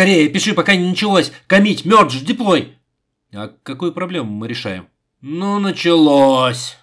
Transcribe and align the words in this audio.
Скорее, 0.00 0.30
пиши, 0.30 0.54
пока 0.54 0.76
не 0.76 0.88
началось. 0.88 1.30
Комить, 1.46 1.84
мердж, 1.84 2.20
деплой. 2.24 2.72
А 3.34 3.52
какую 3.62 3.92
проблему 3.92 4.32
мы 4.32 4.48
решаем? 4.48 4.88
Ну, 5.20 5.58
началось. 5.58 6.78